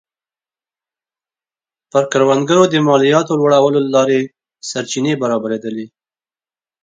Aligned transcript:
پر 1.91 2.03
کروندګرو 2.11 2.63
د 2.69 2.75
مالیاتو 2.87 3.33
لوړولو 3.39 3.79
له 3.85 3.89
لارې 3.95 4.19
سرچینې 4.69 5.13
برابرېدلې 5.21 5.85